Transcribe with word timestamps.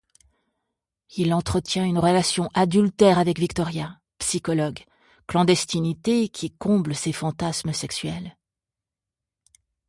Il 1.15 1.31
entretient 1.31 1.85
une 1.85 1.99
relation 1.99 2.49
adultère 2.55 3.19
avec 3.19 3.37
Victoria, 3.37 3.99
psychologue, 4.17 4.83
clandestinité 5.27 6.27
qui 6.27 6.49
comble 6.49 6.95
ses 6.95 7.13
fantasmes 7.13 7.71
sexuels. 7.71 8.35